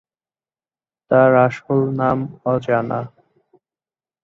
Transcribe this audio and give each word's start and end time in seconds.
তার 1.11 1.31
আসল 1.45 1.79
নাম 1.99 2.19
অজানা। 2.45 2.99